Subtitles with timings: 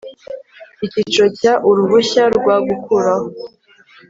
[0.85, 3.27] icyiciro cya uruhushya rwo gukuraho